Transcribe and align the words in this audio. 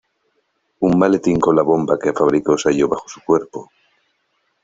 Un 0.87 0.97
maletín 0.97 1.39
con 1.39 1.55
la 1.55 1.61
bomba 1.61 1.99
que 1.99 2.11
fabricó 2.11 2.57
se 2.57 2.69
halló 2.69 2.87
bajo 2.87 3.07
su 3.07 3.21
cuerpo. 3.23 3.69